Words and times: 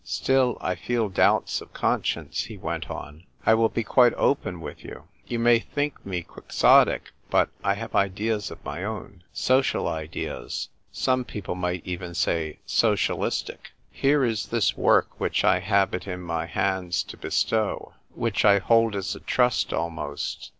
"Still, 0.19 0.57
I 0.61 0.73
feel 0.73 1.09
doubts 1.09 1.61
of 1.61 1.73
conscience," 1.75 2.45
he 2.45 2.57
went 2.57 2.89
on." 2.89 3.27
I 3.45 3.53
will 3.53 3.69
be 3.69 3.83
quite 3.83 4.15
open 4.15 4.59
with 4.59 4.83
you. 4.83 5.03
You 5.27 5.37
may 5.37 5.59
think 5.59 6.03
me 6.03 6.23
quixotic, 6.23 7.11
but 7.29 7.49
I 7.63 7.75
have 7.75 7.93
ideas 7.95 8.49
of 8.49 8.65
my 8.65 8.83
own— 8.83 9.23
social 9.31 9.87
ideas— 9.87 10.69
some 10.91 11.23
people 11.23 11.53
might 11.53 11.85
even 11.85 12.15
say 12.15 12.57
socialistic. 12.65 13.73
Here 13.91 14.23
is 14.23 14.47
this 14.47 14.75
work, 14.75 15.19
which 15.19 15.43
I 15.43 15.59
have 15.59 15.93
it 15.93 16.07
in 16.07 16.21
my 16.21 16.47
hands 16.47 17.03
to 17.03 17.15
bestow; 17.15 17.93
which 18.15 18.43
I 18.43 18.57
hold 18.57 18.95
as 18.95 19.15
a 19.15 19.19
trust, 19.19 19.71
almost. 19.71 20.49